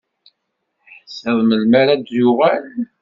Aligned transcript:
Teḥṣiḍ 0.95 1.37
melmi 1.47 1.77
ara 1.81 1.93
d-yuɣal? 1.95 2.65